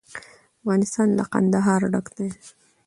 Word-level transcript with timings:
افغانستان 0.59 1.07
له 1.17 1.23
کندهار 1.33 1.81
ډک 1.93 2.07
دی. 2.17 2.29